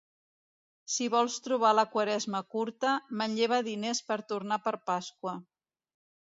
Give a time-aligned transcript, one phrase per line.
[0.93, 5.39] Si vols trobar la Quaresma curta, manlleva diners per tornar per Pasqua.